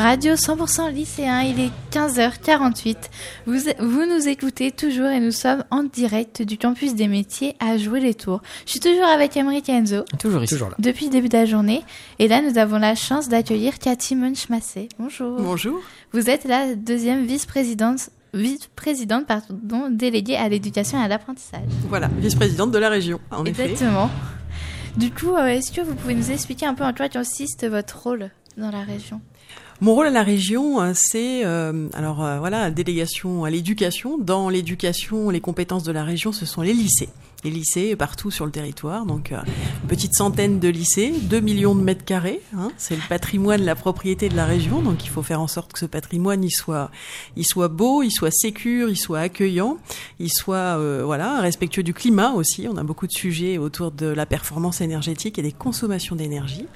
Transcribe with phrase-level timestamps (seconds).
[0.00, 2.96] Radio 100% lycéen, il est 15h48.
[3.44, 7.76] Vous, vous nous écoutez toujours et nous sommes en direct du campus des métiers à
[7.76, 8.40] jouer les tours.
[8.64, 10.04] Je suis toujours avec Emery Kenzo.
[10.18, 10.56] Toujours ici.
[10.78, 11.82] Depuis le début de la journée.
[12.18, 14.88] Et là, nous avons la chance d'accueillir Cathy Munchmassé.
[14.98, 15.38] Bonjour.
[15.38, 15.78] Bonjour.
[16.14, 21.68] Vous êtes la deuxième vice-présidente vice-présidente pardon, déléguée à l'éducation et à l'apprentissage.
[21.90, 24.08] Voilà, vice-présidente de la région, en Exactement.
[24.96, 28.02] Du coup, euh, est-ce que vous pouvez nous expliquer un peu en quoi consiste votre
[28.02, 29.20] rôle dans la région?
[29.82, 34.18] Mon rôle à la région, euh, c'est euh, alors euh, voilà, délégation à l'éducation.
[34.18, 37.08] Dans l'éducation, les compétences de la région, ce sont les lycées
[37.42, 39.06] les lycées partout sur le territoire.
[39.06, 42.42] Donc, une petite centaine de lycées, 2 millions de mètres carrés.
[42.54, 44.82] Hein, c'est le patrimoine, la propriété de la région.
[44.82, 46.90] Donc, il faut faire en sorte que ce patrimoine, il soit,
[47.36, 49.78] il soit beau, il soit sécur, il soit accueillant,
[50.18, 52.68] il soit, voilà, respectueux du climat aussi.
[52.68, 56.66] On a beaucoup de sujets autour de la performance énergétique et des consommations d'énergie.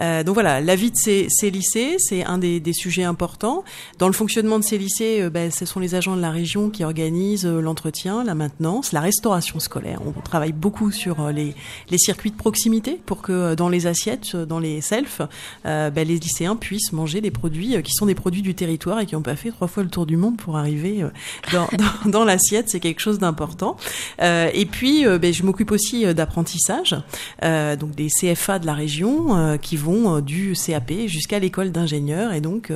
[0.00, 3.64] Donc voilà, la vie de ces lycées, c'est un des, sujets importants.
[3.98, 6.70] Dans le fonctionnement de ces lycées, euh, ben, ce sont les agents de la région
[6.70, 11.54] qui organisent l'entretien, la maintenance, la restauration scolaire on travaille beaucoup sur euh, les,
[11.98, 15.20] circuits de proximité pour que euh, dans les assiettes, euh, dans les selfs,
[15.64, 19.14] ben, les lycéens puissent manger des produits qui sont des produits du territoire et qui
[19.14, 21.04] n'ont pas fait trois fois le tour du monde pour arriver
[22.06, 22.68] dans, l'assiette.
[22.68, 23.76] C'est quelque chose d'important.
[24.20, 26.96] et puis, ben, je m'occupe aussi d'apprentissage,
[27.42, 31.72] donc des CFA de la région qui vont du CAP jusqu'à l'école
[32.08, 32.72] et donc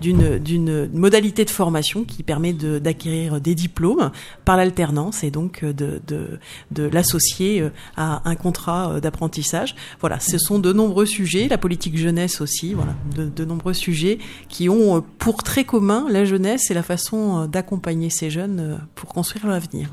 [0.00, 4.10] d'une d'une modalité de formation qui permet d'acquérir des diplômes
[4.44, 6.38] par l'alternance et donc de, de,
[6.70, 9.74] de l'associer euh, à un contrat euh, d'apprentissage.
[10.00, 14.18] Voilà, ce sont de nombreux sujets, la politique jeunesse aussi, voilà, de, nombreux sujets
[14.48, 19.10] qui ont euh, pour très commun la jeunesse et la façon d'accompagner ces jeunes pour
[19.10, 19.90] construire leur avenir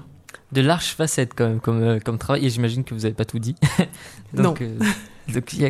[0.51, 3.39] de larges facettes quand même comme, comme travail et j'imagine que vous n'avez pas tout
[3.39, 3.55] dit.
[4.33, 4.61] donc,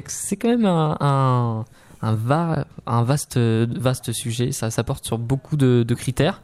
[0.08, 1.66] c'est quand même un, un,
[2.02, 6.42] un, vaste, vaste sujet, ça, ça porte sur beaucoup de, de critères.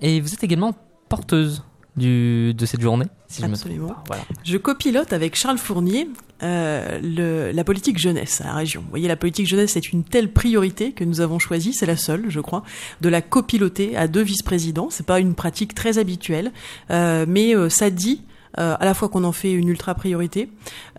[0.00, 0.74] Et vous êtes également
[1.08, 1.62] porteuse
[1.96, 3.88] du, de cette journée, si Absolument.
[3.88, 4.22] je me Voilà.
[4.44, 6.08] Je copilote avec Charles Fournier
[6.42, 8.82] euh, le, la politique jeunesse à la région.
[8.82, 11.96] Vous voyez, la politique jeunesse est une telle priorité que nous avons choisi, c'est la
[11.96, 12.62] seule, je crois,
[13.00, 14.88] de la copiloter à deux vice-présidents.
[14.90, 16.52] C'est pas une pratique très habituelle,
[16.90, 18.22] euh, mais euh, ça dit
[18.56, 20.48] à la fois qu'on en fait une ultra priorité,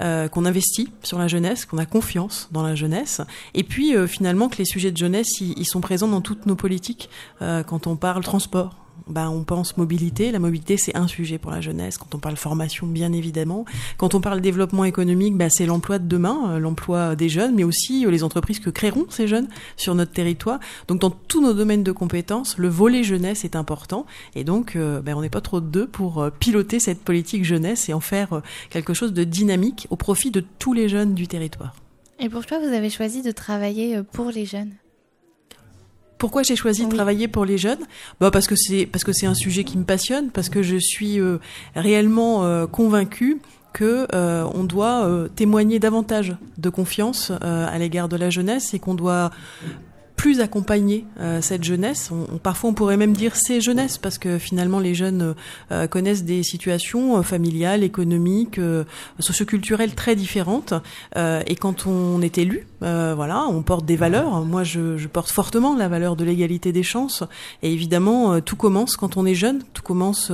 [0.01, 3.21] euh, qu'on investit sur la jeunesse, qu'on a confiance dans la jeunesse,
[3.53, 6.55] et puis euh, finalement que les sujets de jeunesse ils sont présents dans toutes nos
[6.55, 7.09] politiques.
[7.39, 8.75] quand on parle transport,
[9.07, 10.31] bah, on pense mobilité.
[10.31, 11.97] La mobilité, c'est un sujet pour la jeunesse.
[11.97, 13.65] Quand on parle formation, bien évidemment.
[13.97, 17.63] Quand on parle développement économique, bah, c'est l'emploi de demain, euh, l'emploi des jeunes, mais
[17.63, 20.59] aussi euh, les entreprises que créeront ces jeunes sur notre territoire.
[20.87, 24.05] Donc, dans tous nos domaines de compétences, le volet jeunesse est important.
[24.35, 27.89] Et donc, euh, bah, on n'est pas trop de deux pour piloter cette politique jeunesse
[27.89, 31.75] et en faire quelque chose de dynamique au profit de tous les jeunes du territoire.
[32.19, 34.73] Et pourquoi vous avez choisi de travailler pour les jeunes?
[36.17, 37.85] Pourquoi j'ai choisi de travailler pour les jeunes?
[38.19, 40.77] Bah parce que c'est parce que c'est un sujet qui me passionne, parce que je
[40.77, 41.37] suis euh,
[41.75, 43.39] réellement euh, convaincue
[43.73, 48.95] que euh, on doit témoigner davantage de confiance à l'égard de la jeunesse et qu'on
[48.95, 49.29] doit
[50.17, 52.09] plus accompagner euh, cette jeunesse.
[52.41, 55.35] Parfois, on pourrait même dire ces jeunesses, parce que finalement, les jeunes
[55.71, 58.59] euh, connaissent des situations euh, familiales, économiques,
[59.19, 60.73] socioculturelles très différentes.
[61.15, 64.43] et quand on est élu, voilà, on porte des valeurs.
[64.43, 67.23] Moi, je, je, porte fortement la valeur de l'égalité des chances.
[67.61, 69.61] Et évidemment, tout commence quand on est jeune.
[69.73, 70.31] Tout commence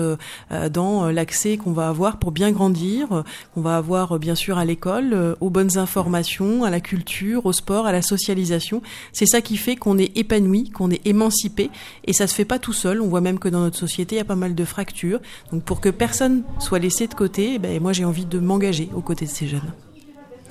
[0.71, 3.23] dans l'accès qu'on va avoir pour bien grandir,
[3.53, 7.85] qu'on va avoir bien sûr à l'école, aux bonnes informations, à la culture, au sport,
[7.85, 8.81] à la socialisation.
[9.11, 11.69] C'est ça qui fait qu'on est épanoui, qu'on est émancipé,
[12.05, 13.01] et ça se fait pas tout seul.
[13.01, 15.19] On voit même que dans notre société, il y a pas mal de fractures.
[15.51, 18.89] Donc pour que personne soit laissé de côté, eh ben, moi j'ai envie de m'engager
[18.95, 19.73] aux côtés de ces jeunes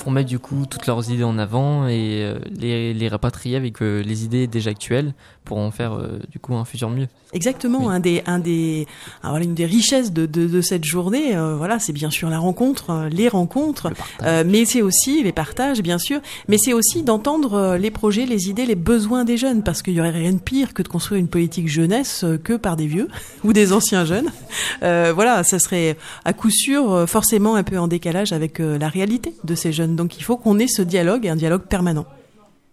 [0.02, 3.80] pour mettre du coup toutes leurs idées en avant et euh, les, les, rapatrier avec
[3.80, 5.14] euh, les idées déjà actuelles
[5.44, 7.06] pour en faire euh, du coup un futur mieux.
[7.32, 8.88] Exactement, un des, un des,
[9.22, 13.26] une des richesses de, de, de cette journée, voilà, c'est bien sûr la rencontre, les
[13.26, 13.90] rencontres,
[14.20, 18.66] mais c'est aussi les partages, bien sûr, mais c'est aussi d'entendre les projets, les idées,
[18.66, 21.28] les besoins des jeunes, parce qu'il y aurait rien de pire que de construire une
[21.28, 23.08] politique jeunesse que par des vieux
[23.44, 24.30] ou des anciens jeunes.
[24.82, 25.96] voilà, ça serait
[26.26, 30.18] à coup sûr forcément un peu en décalage avec la réalité de ces jeunes donc
[30.18, 32.06] il faut qu'on ait ce dialogue, un dialogue permanent.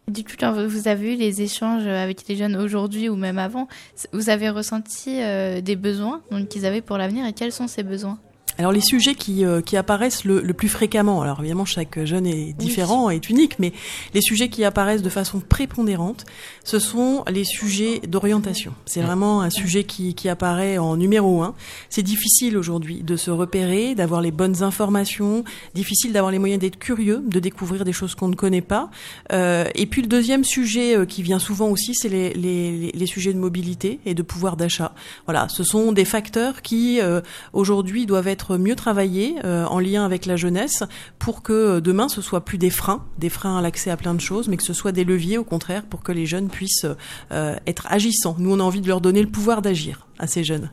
[0.07, 3.67] Du coup, quand vous avez eu les échanges avec les jeunes aujourd'hui ou même avant,
[4.11, 8.17] vous avez ressenti euh, des besoins qu'ils avaient pour l'avenir et quels sont ces besoins?
[8.59, 12.27] Alors les sujets qui, euh, qui apparaissent le, le, plus fréquemment, alors évidemment chaque jeune
[12.27, 13.15] est différent, oui.
[13.15, 13.71] est unique, mais
[14.13, 16.25] les sujets qui apparaissent de façon prépondérante,
[16.65, 18.73] ce sont les sujets d'orientation.
[18.85, 21.55] C'est vraiment un sujet qui, qui apparaît en numéro un.
[21.89, 26.77] C'est difficile aujourd'hui de se repérer, d'avoir les bonnes informations, difficile d'avoir les moyens d'être
[26.77, 28.89] curieux, de découvrir des choses qu'on ne connaît pas.
[29.31, 33.05] Euh, et puis le deuxième sujet euh, qui vient souvent aussi, c'est les, les, les,
[33.05, 34.93] sujets de mobilité et de pouvoir d'achat.
[35.25, 37.21] Voilà, ce sont des facteurs qui euh,
[37.53, 40.83] aujourd'hui doivent être mieux travailler euh, en lien avec la jeunesse
[41.17, 44.13] pour que euh, demain ce soit plus des freins, des freins à l'accès à plein
[44.13, 46.87] de choses, mais que ce soit des leviers au contraire pour que les jeunes puissent
[47.31, 48.35] euh, être agissants.
[48.39, 50.69] Nous on a envie de leur donner le pouvoir d'agir à ces jeunes.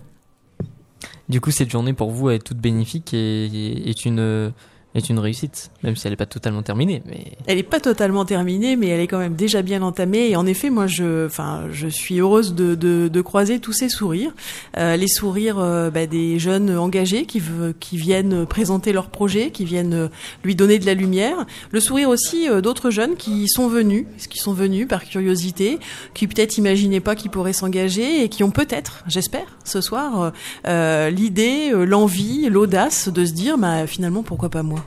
[1.29, 4.53] Du coup, cette journée pour vous est toute bénéfique et est une
[4.99, 7.03] est une réussite, même si elle n'est pas totalement terminée.
[7.07, 10.31] Mais elle n'est pas totalement terminée, mais elle est quand même déjà bien entamée.
[10.31, 13.89] Et en effet, moi, je, enfin, je suis heureuse de, de, de croiser tous ces
[13.89, 14.33] sourires,
[14.77, 17.43] euh, les sourires euh, bah, des jeunes engagés qui,
[17.81, 20.09] qui viennent présenter leur projet, qui viennent
[20.45, 21.47] lui donner de la lumière.
[21.71, 25.79] Le sourire aussi euh, d'autres jeunes qui sont venus, qui sont venus par curiosité,
[26.15, 30.33] qui peut-être imaginaient pas qu'ils pourraient s'engager et qui ont peut-être, j'espère, ce soir,
[30.67, 34.86] euh, l'idée, l'envie, l'audace de se dire, bah, finalement, pourquoi pas moi?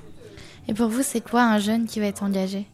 [0.69, 2.68] Et pour vous, c'est quoi un jeune qui va être engagé?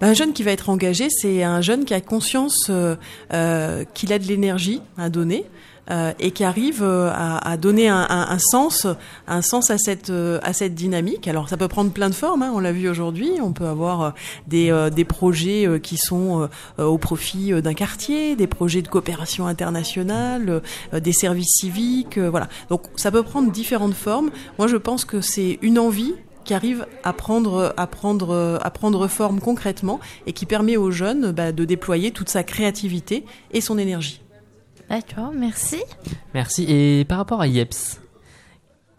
[0.00, 2.96] Ben, un jeune qui va être engagé, c'est un jeune qui a conscience euh,
[3.34, 5.44] euh, qu'il a de l'énergie à donner.
[5.90, 8.86] Euh, et qui arrive à, à donner un, sens,
[9.26, 11.26] un sens à cette à cette dynamique.
[11.26, 12.42] Alors ça peut prendre plein de formes.
[12.42, 13.30] Hein, on l'a vu aujourd'hui.
[13.40, 14.12] On peut avoir
[14.46, 20.60] des des projets qui sont au profit d'un quartier, des projets de coopération internationale,
[20.92, 22.18] des services civiques.
[22.18, 22.48] voilà.
[22.68, 24.28] Donc ça peut prendre différentes formes.
[24.58, 26.12] Moi je pense que c'est une envie
[26.48, 31.30] qui arrive à prendre, à prendre, à prendre forme concrètement et qui permet aux jeunes
[31.30, 34.22] bah, de déployer toute sa créativité et son énergie.
[34.88, 35.76] D'accord, merci.
[36.32, 36.64] Merci.
[36.66, 38.00] Et par rapport à IEPS,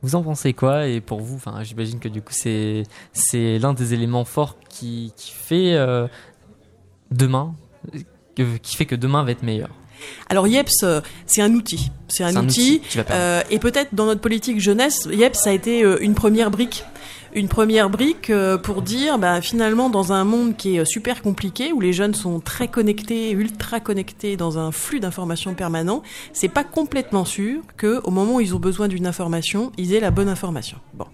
[0.03, 0.85] vous en pensez quoi?
[0.85, 5.11] Et pour vous, enfin, j'imagine que du coup, c'est c'est l'un des éléments forts qui,
[5.17, 6.07] qui fait euh,
[7.09, 7.55] demain,
[8.35, 9.69] qui fait que demain va être meilleur.
[10.29, 10.85] Alors IEPS,
[11.25, 11.91] c'est un outil.
[12.09, 12.83] C'est un, un, outil.
[12.85, 16.85] outil euh, et peut-être dans notre politique jeunesse, IEPS ça a été une première brique
[17.33, 18.31] une première brique
[18.63, 22.39] pour dire bah, finalement dans un monde qui est super compliqué où les jeunes sont
[22.39, 26.03] très connectés, ultra connectés dans un flux d'informations permanent,
[26.33, 29.99] c'est pas complètement sûr que au moment où ils ont besoin d'une information, ils aient
[29.99, 30.77] la bonne information.
[30.93, 31.05] Bon.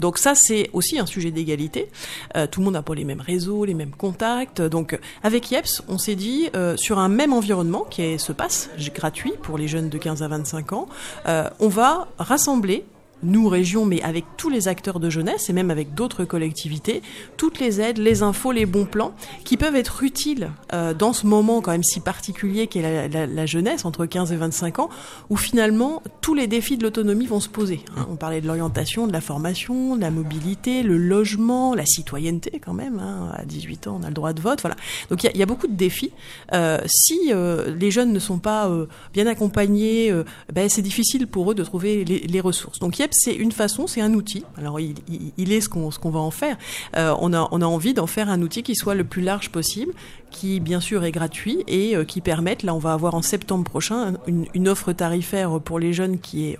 [0.00, 1.88] Donc ça c'est aussi un sujet d'égalité.
[2.36, 4.60] Euh, tout le monde n'a pas les mêmes réseaux, les mêmes contacts.
[4.60, 8.70] Donc avec IEPS, on s'est dit euh, sur un même environnement qui est, se passe
[8.94, 10.88] gratuit pour les jeunes de 15 à 25 ans,
[11.26, 12.84] euh, on va rassembler
[13.22, 17.02] nous, région, mais avec tous les acteurs de jeunesse et même avec d'autres collectivités,
[17.36, 19.14] toutes les aides, les infos, les bons plans
[19.44, 23.26] qui peuvent être utiles euh, dans ce moment quand même si particulier qu'est la, la,
[23.26, 24.88] la, jeunesse, entre 15 et 25 ans,
[25.30, 27.80] où finalement tous les défis de l'autonomie vont se poser.
[27.96, 28.06] Hein.
[28.10, 32.74] On parlait de l'orientation, de la formation, de la mobilité, le logement, la citoyenneté quand
[32.74, 32.98] même.
[32.98, 33.32] Hein.
[33.36, 34.60] À 18 ans, on a le droit de vote.
[34.60, 34.76] Voilà.
[35.10, 36.12] Donc il y, y, a beaucoup de défis.
[36.52, 38.70] Euh, si euh, les jeunes ne sont pas
[39.12, 40.12] bien accompagnés,
[40.52, 42.78] ben, c'est difficile pour eux de trouver les, les ressources.
[42.78, 44.44] Donc il y a c'est une façon, c'est un outil.
[44.56, 46.56] Alors il, est ce qu'on va en faire.
[46.96, 49.92] Euh, on a envie d'en faire un outil qui soit le plus large possible,
[50.30, 52.62] qui bien sûr est gratuit et euh, qui permette.
[52.62, 56.58] Là, on va avoir en septembre prochain une, offre tarifaire pour les jeunes qui est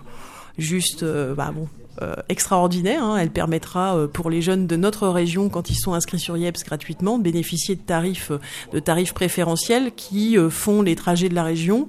[0.58, 1.68] juste, euh, bah bon,
[2.28, 3.02] extraordinaire.
[3.04, 3.18] Hein.
[3.18, 6.64] Elle permettra euh, pour les jeunes de notre région, quand ils sont inscrits sur IEPS
[6.64, 8.32] gratuitement, de bénéficier de tarifs,
[8.72, 11.88] de tarifs préférentiels qui euh, font les trajets de la région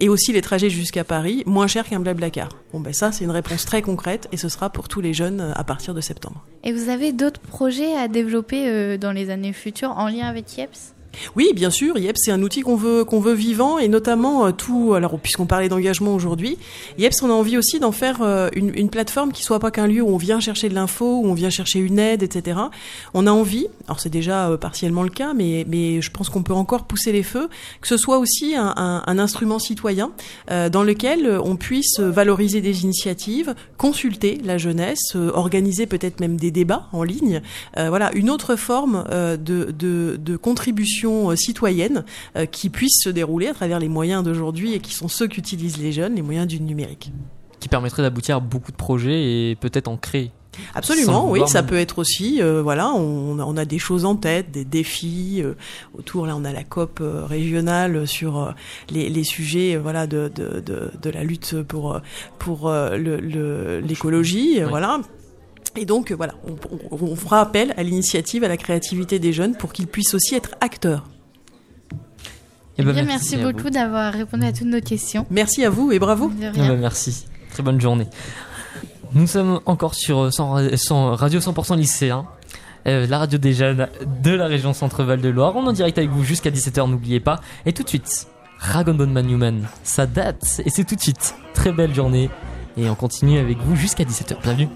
[0.00, 2.48] et aussi les trajets jusqu'à Paris moins cher qu'un blablacar.
[2.72, 5.52] Bon ben ça c'est une réponse très concrète et ce sera pour tous les jeunes
[5.54, 6.44] à partir de septembre.
[6.64, 10.97] Et vous avez d'autres projets à développer dans les années futures en lien avec IEPS?
[11.36, 14.52] Oui, bien sûr, IEPS c'est un outil qu'on veut qu'on veut vivant et notamment euh,
[14.52, 14.94] tout.
[14.94, 16.58] Alors puisqu'on parlait d'engagement aujourd'hui,
[16.98, 20.02] IEPS on a envie aussi d'en faire euh, une, plateforme qui soit pas qu'un lieu
[20.02, 22.58] où on vient chercher de l'info, où on vient chercher une aide, etc.
[23.14, 26.42] On a envie, alors c'est déjà euh, partiellement le cas, mais mais je pense qu'on
[26.42, 27.48] peut encore pousser les feux,
[27.80, 30.12] que ce soit aussi un, instrument citoyen
[30.48, 36.88] dans lequel on puisse valoriser des initiatives, consulter la jeunesse, organiser peut-être même des débats
[36.92, 37.42] en ligne.
[37.76, 40.97] voilà, une autre forme de contribution
[41.36, 42.04] citoyenne
[42.36, 45.78] euh, qui puisse se dérouler à travers les moyens d'aujourd'hui et qui sont ceux qu'utilisent
[45.78, 47.12] les jeunes, les moyens du numérique.
[47.60, 50.30] Qui permettrait d'aboutir à beaucoup de projets et peut-être en créer.
[50.74, 54.50] Absolument, oui, ça peut être aussi, euh, voilà, on, on, a des choses en tête,
[54.50, 55.54] des défis euh,
[55.96, 56.26] autour.
[56.26, 58.50] Là, on a la COP euh, régionale sur euh,
[58.90, 62.00] les, les, sujets, voilà, de, de, de, de, la lutte pour
[62.38, 64.68] pour l'écologie, le, oui.
[64.68, 65.00] voilà.
[65.78, 66.56] Et donc, voilà, on,
[66.90, 70.34] on, on fera appel à l'initiative, à la créativité des jeunes pour qu'ils puissent aussi
[70.34, 71.04] être acteurs.
[72.80, 75.26] Eh ben, merci, merci beaucoup d'avoir répondu à toutes nos questions.
[75.30, 76.30] Merci à vous et bravo.
[76.40, 77.26] Eh ben, merci.
[77.50, 78.06] Très bonne journée.
[79.14, 82.26] Nous sommes encore sur euh, sans- sans- Radio 100% lycéen,
[82.86, 83.88] euh, la radio des jeunes
[84.22, 85.56] de la région Centre-Val de Loire.
[85.56, 87.40] On est en direct avec vous jusqu'à 17h, n'oubliez pas.
[87.66, 88.26] Et tout de suite,
[88.60, 91.34] Dragon Ball Man Human, ça date et c'est tout de suite.
[91.54, 92.28] Très belle journée
[92.76, 94.36] et on continue avec vous jusqu'à 17h.
[94.42, 94.68] Bienvenue.